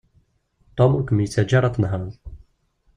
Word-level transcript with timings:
Tom 0.77 0.91
ur 0.97 1.03
kem-yettaǧǧa 1.05 1.55
ara 1.57 1.67
ad 1.69 1.73
tnehreḍ. 1.75 2.13